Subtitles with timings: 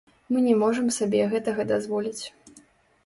[0.35, 2.23] Мы не можам сабе гэтага дазволіць.